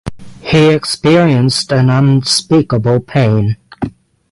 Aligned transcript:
He 0.41 0.69
experienced 0.71 1.71
an 1.71 1.91
unspeakable 1.91 3.01
pain. 3.01 3.57